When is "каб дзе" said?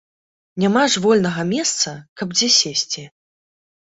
2.21-2.49